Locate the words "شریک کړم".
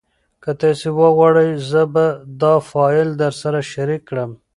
3.71-4.31